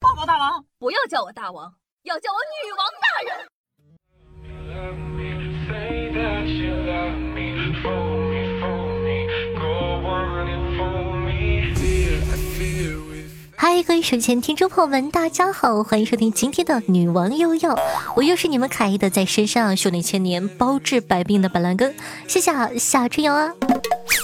[0.00, 3.36] 报告大王，不要叫我大王，要叫我女王大人。
[13.56, 17.78] 嗨，各位省钱听众朋友们，大家好，欢迎收听今天的女王又要，
[18.16, 21.94] 我又是你们可爱的在身上修炼千年、包治百病的板蓝根，
[22.26, 23.52] 谢谢夏春瑶啊。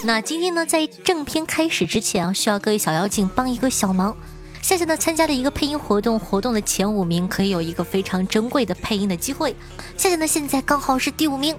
[0.04, 4.16] 那今天呢，在正片开始之前啊，需要各位小妖精帮一个小忙。
[4.66, 9.54] 夏夏呢参加了一个配音活动，活动的前五名可以有一个非常珍贵的配音的机会。
[9.96, 11.56] 夏夏呢现在刚好是第五名，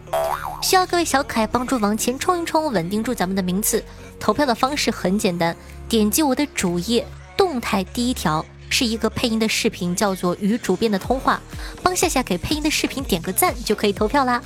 [0.61, 3.81] 需要各位小可爱帮助往前冲一冲，稳定住咱们的名次。
[4.19, 5.55] 投票的方式很简单，
[5.87, 7.07] 点击我的主页。
[7.37, 11.39] 动态第一条是一个配音的视频，叫做与主编的通话，
[11.81, 14.43] 帮夏夏给配音的视频点个赞就可以投票啦。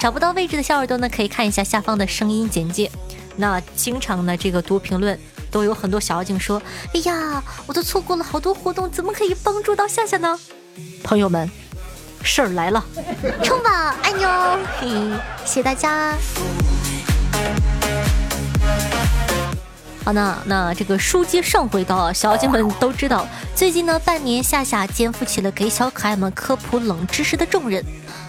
[0.00, 2.88] 找不到位置的小耳朵呢，可以看一下下方的声音简介。
[3.34, 5.18] 那经常呢，这个读评论
[5.54, 6.60] 都有很多小妖精说
[6.92, 10.36] ：“哎呀，我都错过了好多活动，怎么可以帮助到夏夏呢？”
[11.04, 11.48] 朋友们，
[12.24, 12.84] 事儿来了，
[13.40, 14.88] 冲吧，爱你哦，嘿，
[15.44, 16.16] 谢谢大家。
[20.04, 27.80] 好呢，那这个书接上回到，小妖精们都知道，最近呢，半年夏夏肩负起了给小可爱们科普冷知识的重任。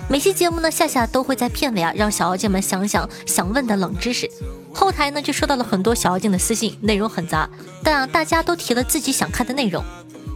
[0.08, 4.30] 每期节目呢，夏夏都会在片尾啊，让小妖精们想想想问的冷知识。
[4.75, 7.49] 后台呢，就收到了很多小妖精的私信，内容很杂，
[7.81, 9.81] 但啊，大家都提了自己想看的内容。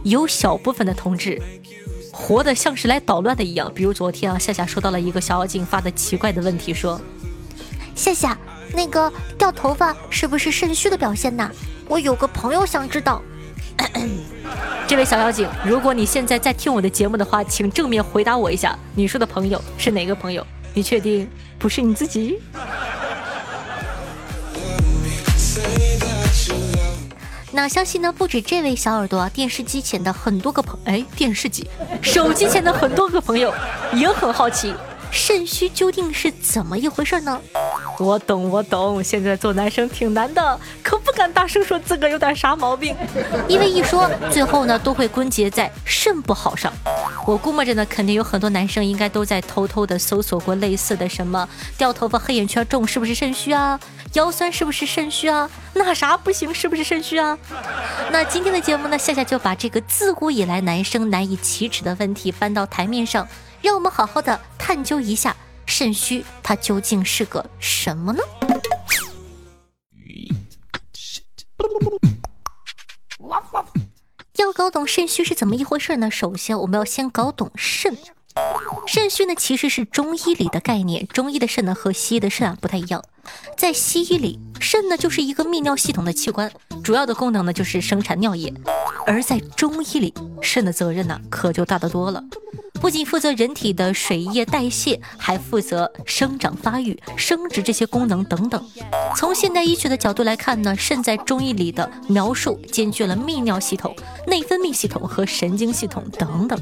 [0.02, 1.40] 有小部分的同志，
[2.10, 3.70] 活得像是来捣乱的一样。
[3.74, 6.98] 比如昨天啊，夏夏收到了一个小妖精发的奇怪的问题，说：
[7.94, 8.36] 夏夏。
[8.72, 11.50] 那个掉头发是不是肾虚的表现呢？
[11.88, 13.20] 我有个朋友想知道。
[14.86, 20.46] 这位小妖精，如果你现在在听我的节目的话，请正面回答我一下，你说的朋友是哪个朋友？
[20.72, 22.38] 你确定不是你自己？
[27.52, 31.68] 那相信呢，不止这位小耳朵，电视机前的很多个朋，哎，电视机，
[32.00, 33.52] 手机前的很多个朋友
[33.92, 34.72] 也很好奇，
[35.10, 37.40] 肾虚究竟是怎么一回事呢？
[38.00, 39.04] 我懂，我懂。
[39.04, 42.96] 现在做男生挺难的，可不敢大声说自个儿有点啥毛病，
[43.46, 46.72] 因为一说，最后呢都会归结在肾不好上。
[47.26, 51.46] 我估摸着呢，肯定有很多男生应该都在偷偷的搜索过类似的什么
[51.76, 53.78] 掉头发、黑眼圈重是不是肾虚啊？
[54.14, 55.48] 腰酸是不是肾虚啊？
[55.74, 57.38] 那啥不行是不是肾虚啊？
[58.10, 63.28] 那今天的节目呢，夏夏就把这个自古以来男生难以启齿的问题搬到台面上，
[63.60, 65.36] 让我们好好的探究一下。
[65.70, 68.20] 肾虚，它究竟是个什么呢？
[74.36, 76.10] 要搞懂肾虚是怎么一回事呢？
[76.10, 77.96] 首先，我们要先搞懂肾。
[78.88, 81.06] 肾虚呢，其实是中医里的概念。
[81.06, 83.04] 中医的肾呢，和西医的肾啊不太一样。
[83.56, 86.50] 在西医里，肾呢就是一个泌尿系统的器官，
[86.82, 88.52] 主要的功能呢就是生产尿液；
[89.06, 92.24] 而在中医里，肾的责任呢可就大得多了。
[92.80, 98.64] 不仅负责人体的水液代谢，还负责生长发育、生殖这些功能等等。
[99.14, 103.94] 从现代医学的角度来看呢，肾在中医里的描述兼具了泌尿系统、
[104.26, 106.58] 内分泌系统和神经系统等等。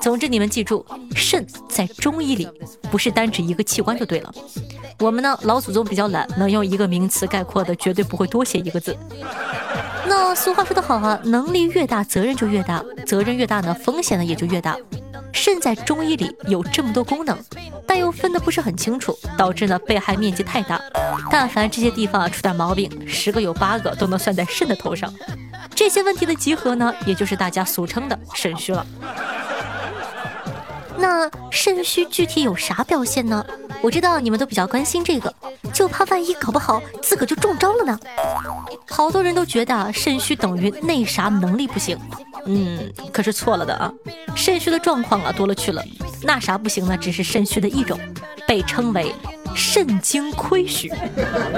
[0.00, 0.84] 总之，你们记住，
[1.14, 2.48] 肾在中医里
[2.90, 4.34] 不是单指一个器官就对了。
[4.98, 8.96] 我们呢，老祖宗比较懒，能用一个名词概括的，绝对不会多写一个字。
[10.06, 14.76] 那俗话说得好啊，能力越大，责任就越大，责任越大呢，风险呢也就越大。
[15.32, 17.38] 肾在中医里有这么多功能，
[17.86, 20.80] 但又分得不是很清楚，导致呢被害面积太大。
[21.30, 25.12] 但凡这些地方啊出点毛病，十个有八个都能算在肾的头上。
[25.74, 28.86] 这些问题的集合呢，也就是大家俗称的肾虚了。
[30.98, 33.44] 那肾虚具体有啥表现呢？
[33.80, 35.34] 我知道你们都比较关心这个，
[35.72, 37.98] 就怕万一搞不好自个就中招了呢。
[38.88, 41.98] 好多人都觉得肾虚等于内啥能力不行。
[42.46, 43.92] 嗯，可是错了的啊！
[44.34, 45.82] 肾虚的状况啊多了去了，
[46.22, 46.96] 那啥不行呢？
[46.96, 47.98] 只是肾虚的一种，
[48.46, 49.12] 被称为
[49.54, 50.92] 肾精亏虚。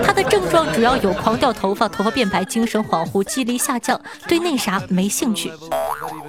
[0.05, 5.51] 它的症状主要有狂掉头发、头发变白、精神恍惚、记忆力下降、对那啥没兴趣。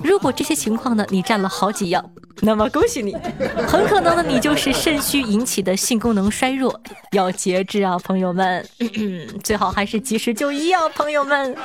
[0.03, 2.09] 如果这些情况呢，你占了好几样，
[2.41, 3.15] 那么恭喜你，
[3.67, 6.79] 很可能呢你就是肾虚引起的性功能衰弱，
[7.11, 8.65] 要节制啊，朋友们，
[9.43, 11.55] 最好还是及时就医啊，朋友们。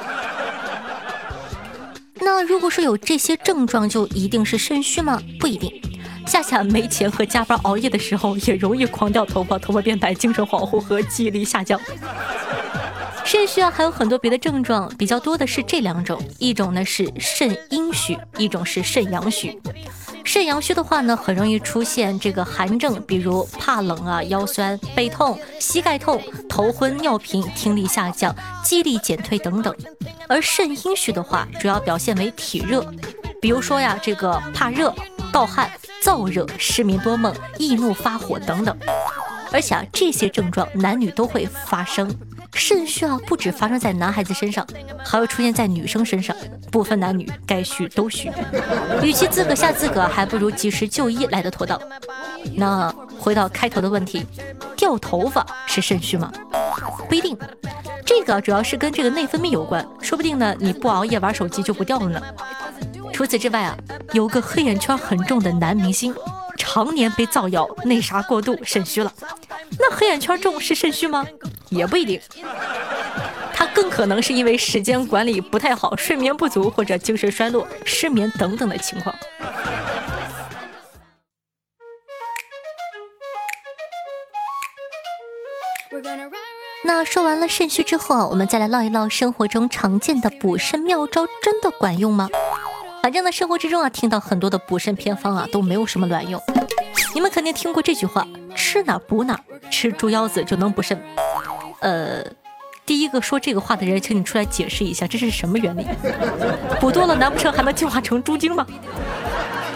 [2.23, 5.21] 那如果说有这些症状，就一定是肾虚吗？
[5.39, 5.73] 不一定。
[6.27, 11.81] 夏夏没钱和加班熬夜的时候，也容易狂掉头发、头发变白、精神恍惚和记忆力下降。
[13.25, 19.59] 肾虚啊，还有很多别的症状，比较多的是这两种，一种呢是肾阴虚，一种是肾阳虚。
[20.25, 29.75] 肾阳虚的话呢，很容易出现这个寒症，比如怕冷啊、腰酸背痛、膝盖痛、头昏尿频、听力下降、记忆力减退等等。
[30.29, 32.85] 而肾阴虚的话，主要表现为体热，
[33.41, 34.95] 比如说呀，这个怕热、
[35.33, 35.71] 盗汗、
[36.03, 38.77] 燥热、失眠多梦、易怒发火等等。
[39.53, 42.09] 而且啊，这些症状男女都会发生。
[42.55, 44.67] 肾虚啊，不止发生在男孩子身上，
[45.05, 46.37] 还会出现在女生身上，
[46.71, 48.31] 不分男女，该虚都虚。
[49.03, 51.81] 与其自个吓自个，还不如及时就医来得妥当。
[52.55, 54.27] 那回到开头的问题，
[54.77, 56.31] 掉头发是肾虚吗？
[57.09, 57.37] 不一定，
[58.05, 62.21] 这个主要是跟这个内分泌有关，说不定呢，你不熬夜玩手机就不掉了呢。
[63.13, 63.77] 除此之外啊，
[64.13, 66.15] 有个黑眼圈很重的男明星。
[66.63, 69.11] 常年被造谣内啥过度肾虚了，
[69.79, 71.27] 那黑眼圈重是肾虚吗？
[71.71, 72.21] 也不一定，
[73.55, 79.15] 他更可能是因为时间管理不太好、睡眠不足或者精神衰落、失眠等等的情况。
[86.85, 92.29] 那说完了肾虚之后啊，我们再来唠一唠生活中常见的补肾妙招，真的管用吗？
[93.03, 96.41] 反正呢，生活之中啊，听到很多的补肾偏方啊，都没有什么卵用。
[97.15, 101.01] 你们肯定听过这句话：吃哪补哪，吃猪腰子就能补肾。
[101.81, 102.23] 呃，
[102.85, 105.87] 第一个说这个话的人，请你出来解释一下，这是什么原理？
[106.79, 108.67] 补多了，难不成还能进化成猪精吗？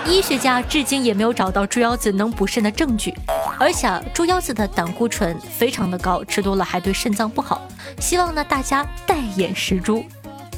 [0.07, 3.15] 医学家至今也没有找到猪腰子能补肾的证据，
[3.59, 7.67] 而且啊猪腰子的胆固醇非常的高，吃多了还对肾脏不好。
[7.99, 10.05] 希望呢，大家戴眼识猪。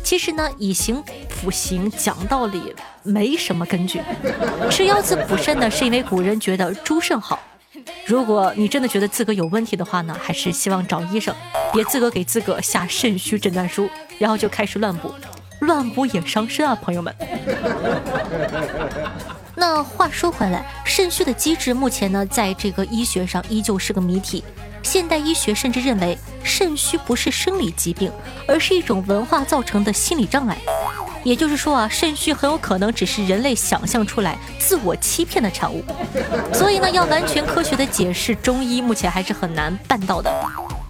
[0.07, 1.03] 其实呢，以形
[1.43, 2.73] 补形，讲道理
[3.03, 4.01] 没什么根据。
[4.71, 7.41] 吃腰子补肾呢，是因为古人觉得猪肾好。
[8.07, 11.35] 如果你真的觉得自个有问题的话呢，还是希望找医生，
[11.73, 15.13] 别自个给自个下肾虚诊断书，然后就开始乱补，
[15.59, 17.13] 乱补也伤身啊，朋友们。
[19.57, 24.45] 那话说回来，肾虚的机制目前呢，在这个医学上依旧是个谜题。
[24.87, 28.09] 现代医学甚至认为，肾虚不是生理疾病，
[28.47, 30.57] 而是一种文化造成的心理障碍。
[31.25, 35.85] 也就是说啊，肾虚很有可能只是人类想象出来、自我欺骗的产物。
[36.55, 40.33] 所以呢，要完全科学的解释中医，目前还是很难办到的。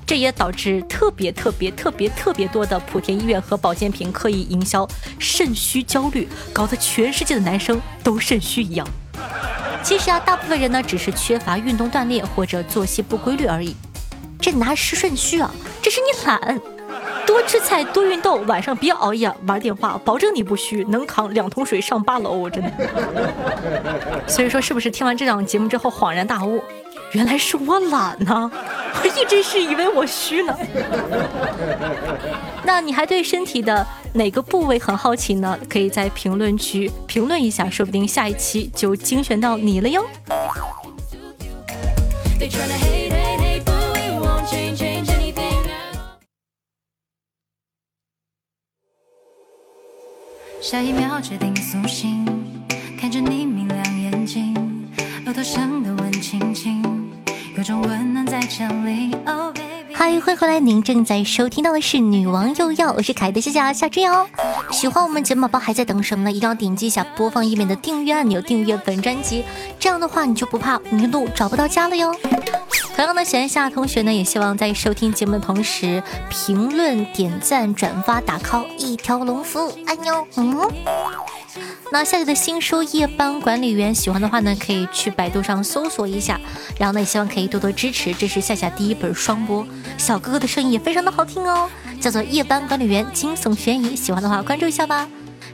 [0.05, 4.87] 这也导致特别特别特别特别多的莆田医院和保健品刻意营销
[5.19, 8.87] 肾虚焦虑，搞得全世界的男生都肾虚一样。
[9.83, 13.75] 其实啊，大部分人呢只是缺乏运动锻炼或者作息不规律而已。
[14.41, 15.50] 这哪是肾虚啊？
[15.83, 16.61] 这是你懒，
[17.27, 22.71] 多吃菜，多运动，晚上别熬夜玩电话，保证你不虚，能扛两桶水上八楼，我真的。
[24.27, 26.62] 所以说，是不是听完这档节目之后恍然大悟，
[27.12, 28.50] 原来是我懒呢？
[29.03, 30.56] 我一直是以为我虚呢。
[32.65, 35.59] 那你还对身体的哪个部位很好奇呢？
[35.69, 40.05] 可以在评论区评论一下，说不定下一期就精选到你了哟。
[50.69, 52.27] 下一秒决定苏醒，
[53.01, 54.53] 看着你明亮眼睛，
[55.25, 56.83] 额头上的吻轻轻，
[57.57, 59.17] 有种温暖在降临。
[59.95, 60.59] 嗨，欢迎回来！
[60.59, 64.27] 您正在收听到的是《女王又要》，我是凯的夏夏夏之瑶。
[64.73, 66.33] 喜欢我们节目宝宝还在等什么呢？
[66.33, 69.45] 一定要点击一下播放页面的订阅按钮，订阅本专辑。
[69.79, 72.12] 这样的话，你就不怕迷路找不到家了哟。
[72.97, 80.27] 同样的，喜欢夏同学呢，也希望在收听节目的同时，评论、点赞、转发、打 call，一条龙服务，爱你哦。
[80.37, 80.57] 嗯。
[81.93, 86.41] 那夏夏的新书《夜班管理员》，喜欢的话呢，可以去百度上搜索一下。
[86.79, 88.15] 然后呢，也希望可以多多支持。
[88.15, 89.67] 这是夏夏第一本双播，
[89.99, 91.69] 小哥哥的声音也非常的好听哦，
[92.00, 93.95] 叫做《夜班管理员》，惊悚悬疑。
[93.95, 95.07] 喜欢的话关注一下吧。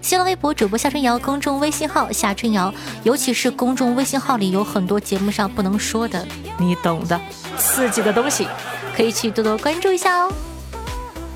[0.03, 6.27] 新浪微博主播夏春瑶，公众微信号夏春瑶，尤其是公众微信号里有很多节目上不能说的，
[6.59, 7.19] 你懂的，
[7.57, 8.49] 刺激的东西，
[8.97, 10.33] 可以去多多关注一下哦。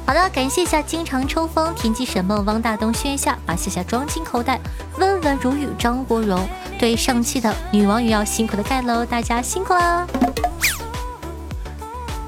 [0.05, 4.61] 好的，感谢一下经常抽风、田忌沈梦、汪大东、轩夏，把夏夏装进口袋，
[4.99, 6.47] 温文如玉，张国荣。
[6.77, 10.05] 对上期的女王也要辛苦的盖喽，大家辛苦啦！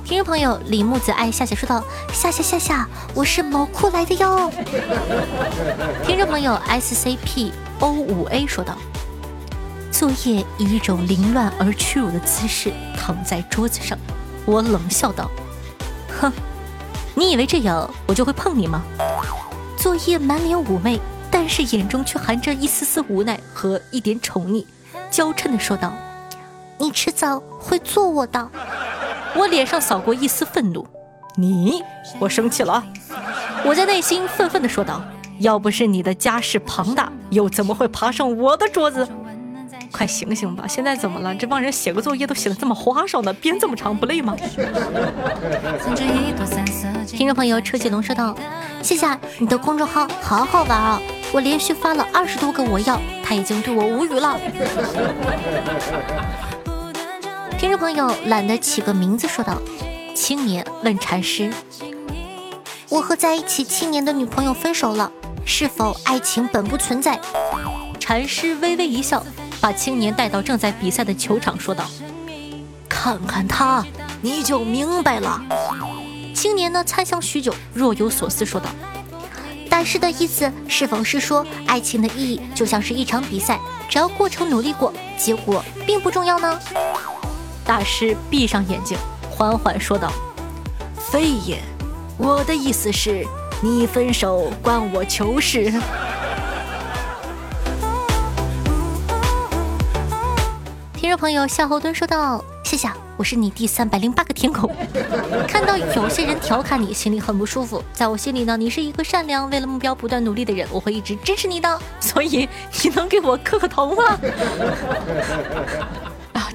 [0.09, 1.85] 听众朋友李木子爱夏夏说道
[2.15, 4.51] ：“夏夏夏夏，我是毛裤来的哟。
[6.03, 8.75] ”听众朋友 S C P O 五 A 说道
[9.93, 13.99] ：“作业以一种凌乱而屈辱的姿势躺在桌子上，
[14.47, 15.31] 我冷笑道
[16.19, 16.33] ：‘哼。’”
[17.15, 18.83] 你以为这样我就会碰你吗？
[19.77, 20.99] 作业满脸妩媚，
[21.31, 24.65] 但是眼中却含着一丝丝无奈和一点宠溺，
[25.11, 25.93] 娇嗔的说道
[26.81, 28.49] ：“你迟早会做我的。”
[29.35, 30.87] 我脸上扫过一丝愤怒，
[31.37, 31.83] 你，
[32.19, 32.85] 我生气了。
[33.65, 35.03] 我在内心愤愤地说道
[35.41, 39.09] ：“要不是你的家世庞大，又怎么会爬上我的桌子？”
[39.91, 40.67] 快醒醒吧！
[40.69, 41.35] 现在怎么了？
[41.35, 44.37] 这帮人写个作业都写的这么花哨呢，编这么长不累吗？
[47.07, 48.37] 听众朋友车继龙说道
[48.83, 49.07] ：“谢谢
[49.39, 51.01] 你的公众号，好好玩哦，
[51.33, 54.39] 我连续发了二十多个我要，他已经对我无语了。
[57.59, 59.61] 听众朋友懒得起个名字，说道
[60.15, 61.53] ：“青年问禅师，
[62.89, 65.11] 我和在一起七年的女朋友分手了，
[65.45, 67.19] 是否爱情本不存在？”
[67.99, 69.27] 禅师微微一笑，
[69.61, 71.85] 把青年带到正在比赛的球场，说道
[72.89, 73.85] ：“看看他，
[74.23, 75.43] 你就明白了。”
[76.33, 78.71] 青年呢参详许久，若有所思，说道
[79.69, 86.57] ：“大师的意思是否是说，爱情的意义就像是一场比赛，只要过程努力过，结果并不重要呢？”
[87.69, 88.97] 大师闭上眼睛，
[89.31, 90.11] 缓缓说道
[90.97, 91.61] ：“非也，
[92.17, 93.27] 我的意思是，
[93.61, 95.71] 你分手关我球事。
[100.97, 104.71] ”听众朋友夏侯惇说道：“谢谢，我是你第三百零八个舔狗。
[105.47, 107.85] 看到有些人调侃你，心里很不舒服。
[107.93, 111.79] 在我心里呢，你是一个善良、为了目标不断努力的人，我会一直支持你的。
[112.01, 112.49] 所以
[112.83, 114.19] 你能给我磕个头吗？”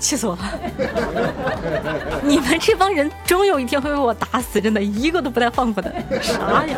[0.03, 0.59] 气死我了！
[2.21, 5.89] 你们这帮人终有一天会被我打死，真的一个都不带放过的。
[6.21, 6.77] 啥呀？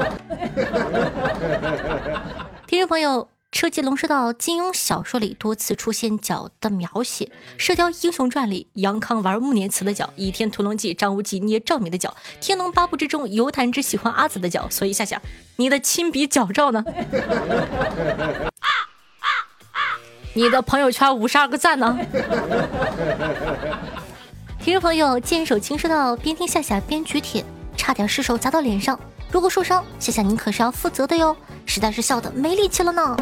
[2.67, 3.27] 听众朋友。
[3.51, 7.23] 车继龙说到，金庸小说里多次出现脚的描写，
[7.57, 12.13] 《射雕英雄传》里杨康玩穆念慈的脚，《倚天屠龙记》张无忌捏赵敏的脚，
[12.45, 15.21] 《天龙八部》之中尤檀之喜欢阿紫的脚，所以夏夏，
[15.55, 16.83] 你的亲笔脚照呢？
[20.37, 21.97] 你的朋友圈五十二个赞呢？
[24.59, 27.41] 听众朋友剑手轻说道，边听夏夏边举铁，
[27.77, 28.99] 差点失手砸到脸上。
[29.31, 31.33] 如果受伤，夏夏您可是要负责的哟，
[31.65, 33.15] 实在是笑得没力气了呢。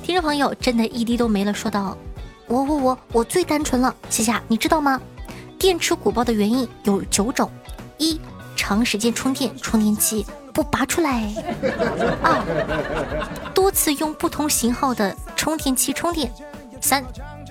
[0.00, 1.98] 听众朋友真的一滴都没了，说道
[2.46, 5.00] ：“我我我我最单纯了，夏夏你知道吗？
[5.58, 7.50] 电池鼓包的原因有九种：
[7.98, 8.20] 一、
[8.54, 10.24] 长时间充电，充电器
[10.58, 11.22] 不拔出来；
[12.20, 16.28] 二、多次用不同型号的充电器充电；
[16.80, 17.00] 三、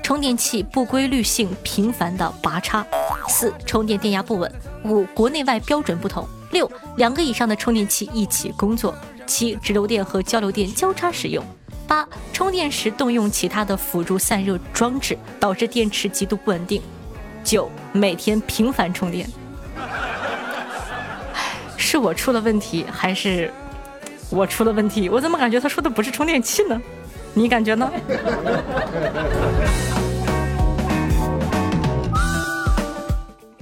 [0.04, 2.84] 充电器不规律性频繁的拔插；
[3.30, 4.52] 四、充电电压不稳。
[4.84, 6.28] 五、国内外标准不同。
[6.52, 8.94] 六、两个以上的充电器一起工作。
[9.26, 11.42] 七、直流电和交流电交叉使用。
[11.88, 16.82] 八、充电时动用其他的辅助散热装置，导致电池极度不稳定。
[17.42, 19.30] 九、每天频繁充电。
[21.98, 23.52] 是我出了问题，还是
[24.30, 25.10] 我出了问题？
[25.10, 26.80] 我怎么感觉他说的不是充电器呢？
[27.34, 27.92] 你感觉呢？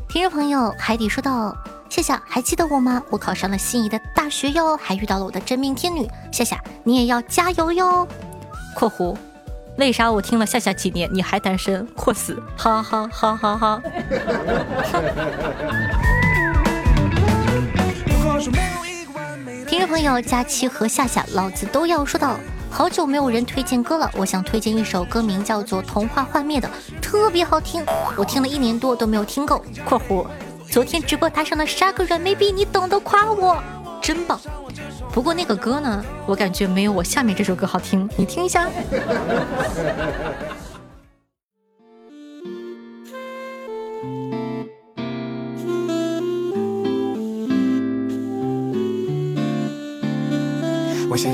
[0.10, 1.56] 听众朋友，海底说道
[1.88, 3.02] ：“夏夏，还记得我吗？
[3.10, 6.06] 我考上了心仪的大学哟，还遇到了我的真命天女。
[6.34, 8.06] 夏夏，你也要加油哟。
[8.76, 9.16] ”（括弧）
[9.80, 13.82] 为啥我听了夏夏几年你还单身？（括死）哈哈哈哈哈。
[19.66, 22.36] 听众朋友，佳期和夏夏，老子都要说道。
[22.70, 26.70] 好久没有人推荐歌了，我想推荐一首歌，名叫做《童话幻灭》的，
[27.02, 27.82] 特别好听。
[28.18, 29.64] 我听了一年多都没有听够。
[29.88, 30.28] （括弧）
[30.70, 33.64] 昨天直播台上的杀个软妹币，你懂得夸我，
[34.02, 34.38] 真棒。
[35.14, 38.70] 不过那个歌呢，我感觉没有我下面这首歌好听，你听一下。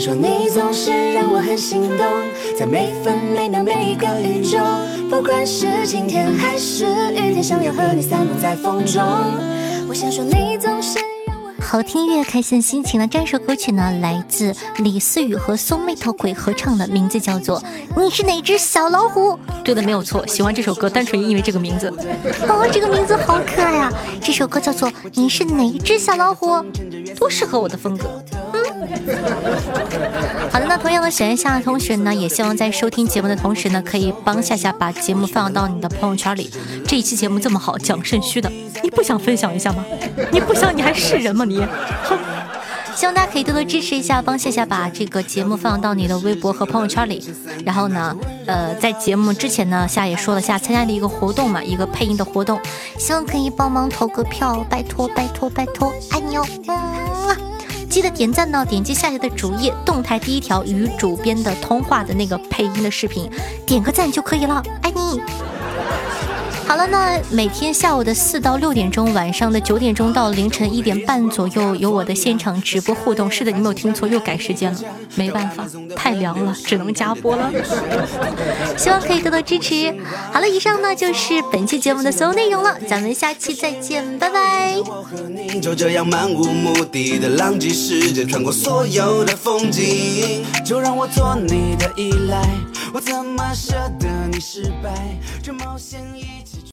[0.02, 2.08] 说，你总是让我很心动，
[2.58, 4.58] 在每分每秒每一个宇宙，
[5.12, 9.00] 不管是晴天还是雨天，想要和你散步在风中。
[9.88, 17.62] 我想说，你总是让我好听音乐，开心心情的这首歌曲呢，来自李思雨和松妹头鬼合唱的，名字叫做
[17.96, 19.34] 《你是哪只小老虎》。
[19.64, 21.94] 对的，没有错，喜欢这首歌单纯因为这个名字。
[22.48, 23.94] 哦，这个名字好可爱啊！
[24.20, 26.48] 这首歌叫做《你是哪只小老虎》，
[27.16, 28.10] 多适合我的风格。
[30.52, 36.52] 好的，那同样的，喜欢夏夏同学呢，也希望在收听节目的同时呢，可以帮夏夏把节目分享到你的朋友圈里。
[36.88, 38.52] 这一期节目这么好，讲肾虚的，
[38.84, 39.86] 你不想分享一下吗？
[40.32, 41.46] 你不想，你还是人吗？
[41.46, 41.60] 你，
[42.04, 42.18] 哼！
[42.94, 47.24] 希望大家可以多多支持一下，帮夏夏把这个节目分享到你的微博和朋友圈里。
[47.66, 52.60] 然后呢，呃，在节目之前呢，夏也说了下参加的一个活动嘛，一个配音的活动，
[53.00, 56.46] 希望可以帮忙投个票，拜托拜托拜托，爱你哦。
[57.92, 63.30] 记得点赞呢，点击下下的主页动态第一条与主编的通话的那个配音的视频，
[63.68, 65.22] 点个赞就可以了，爱你。
[66.72, 73.30] 好了，那每天下午的四到六点钟，晚上的九点钟到凌晨一点半左右，有我的现场直播互动。
[73.30, 74.80] 是的，你没有听错，又改时间了，
[75.16, 77.52] 没办法，太凉了，只能加播了。
[78.78, 79.94] 希望可以多多支持。
[80.32, 84.78] 好了，以上呢就是本期节目的所有内容了，咱们下期再见，拜拜。
[85.62, 92.42] 就这样漫无目的的浪迹世界，穿过所有的风景，就让我做你的依赖。
[92.94, 95.20] 我怎么舍得你失败？
[95.44, 96.41] 这冒险一。